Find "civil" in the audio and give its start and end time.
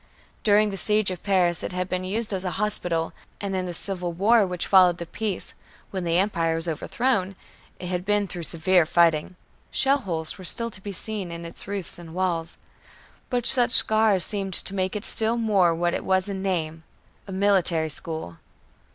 3.75-4.11